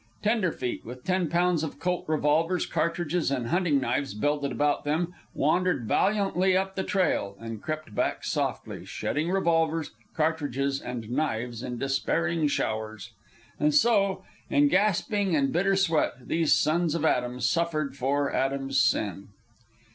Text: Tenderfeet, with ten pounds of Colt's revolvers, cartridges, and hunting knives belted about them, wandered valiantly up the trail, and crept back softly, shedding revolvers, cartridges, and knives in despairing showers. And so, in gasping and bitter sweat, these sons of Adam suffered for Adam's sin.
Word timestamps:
Tenderfeet, 0.23 0.83
with 0.83 1.03
ten 1.03 1.29
pounds 1.29 1.61
of 1.61 1.77
Colt's 1.79 2.09
revolvers, 2.09 2.65
cartridges, 2.65 3.29
and 3.29 3.49
hunting 3.49 3.79
knives 3.79 4.15
belted 4.15 4.51
about 4.51 4.83
them, 4.83 5.13
wandered 5.35 5.85
valiantly 5.87 6.57
up 6.57 6.73
the 6.73 6.81
trail, 6.83 7.35
and 7.39 7.61
crept 7.61 7.93
back 7.93 8.23
softly, 8.23 8.83
shedding 8.83 9.29
revolvers, 9.29 9.91
cartridges, 10.15 10.81
and 10.81 11.11
knives 11.11 11.61
in 11.61 11.77
despairing 11.77 12.47
showers. 12.47 13.11
And 13.59 13.75
so, 13.75 14.23
in 14.49 14.69
gasping 14.69 15.35
and 15.35 15.53
bitter 15.53 15.75
sweat, 15.75 16.27
these 16.27 16.51
sons 16.53 16.95
of 16.95 17.05
Adam 17.05 17.39
suffered 17.39 17.95
for 17.95 18.33
Adam's 18.33 18.79
sin. 18.81 19.27